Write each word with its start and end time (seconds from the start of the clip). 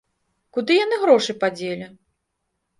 Куды 0.57 0.77
яны 0.85 0.95
грошы 1.05 1.37
падзелі? 1.45 1.85